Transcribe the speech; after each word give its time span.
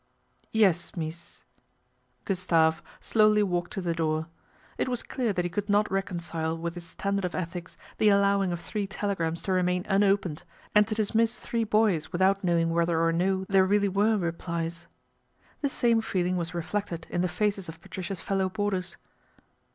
'Yes, 0.63 0.95
mees!" 0.97 1.43
Gustave 2.25 2.81
slowly 2.99 3.43
walked 3.43 3.69
to 3.73 3.81
the 3.81 3.93
door. 3.93 4.25
It 4.79 4.89
was 4.89 5.03
clear 5.03 5.31
that 5.31 5.45
he 5.45 5.49
could 5.49 5.69
not 5.69 5.91
reconcile 5.91 6.57
with 6.57 6.73
his 6.73 6.87
standard 6.87 7.23
of 7.23 7.35
ethics 7.35 7.77
the 7.99 8.09
allowing 8.09 8.51
of 8.51 8.59
three 8.59 8.87
telegrams 8.87 9.43
to 9.43 9.51
remain 9.51 9.85
unopened, 9.87 10.41
and 10.73 10.87
to 10.87 10.95
dismiss 10.95 11.37
three 11.37 11.65
boys 11.65 12.11
without 12.11 12.43
knowing 12.43 12.71
whether 12.71 12.99
or 12.99 13.13
no 13.13 13.45
there 13.47 13.63
really 13.63 13.89
were 13.89 14.17
replies. 14.17 14.87
The 15.61 15.69
same 15.69 16.01
feeling 16.01 16.35
was 16.35 16.55
re 16.55 16.63
flected 16.63 17.07
in 17.11 17.21
the 17.21 17.27
faces 17.29 17.69
of 17.69 17.79
Patricia's 17.79 18.21
fellow 18.21 18.49
boarders. 18.49 18.97